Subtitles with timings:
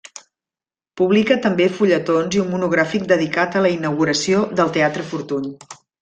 [0.99, 5.51] Publica també fulletons i un monogràfic dedicat a la inauguració del Teatre Fortuny.